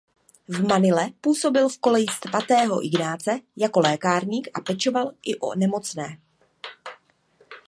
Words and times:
V 0.47 0.63
Manile 0.67 1.09
působil 1.21 1.69
v 1.69 1.77
koleji 1.77 2.05
svatého 2.27 2.85
Ignáce 2.85 3.39
jako 3.57 3.79
lékárník 3.79 4.47
a 4.53 4.61
pečoval 4.61 5.11
i 5.23 5.35
o 5.39 5.55
nemocné. 5.55 6.17